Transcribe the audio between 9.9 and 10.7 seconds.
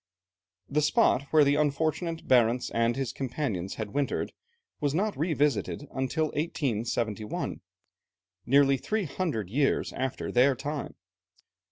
after their